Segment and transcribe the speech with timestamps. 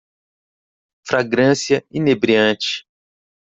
[1.03, 2.87] Fragrância inebriante